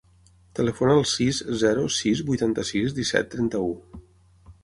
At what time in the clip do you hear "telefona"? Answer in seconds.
0.59-0.95